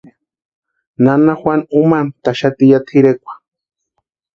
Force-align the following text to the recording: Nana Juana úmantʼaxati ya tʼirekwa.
Nana 1.03 1.33
Juana 1.39 1.65
úmantʼaxati 1.79 2.65
ya 2.71 2.79
tʼirekwa. 2.87 3.33